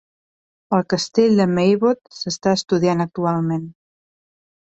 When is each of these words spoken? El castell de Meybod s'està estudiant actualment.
El 0.77 0.85
castell 0.93 1.35
de 1.41 1.45
Meybod 1.57 1.99
s'està 2.21 2.53
estudiant 2.61 3.05
actualment. 3.07 3.67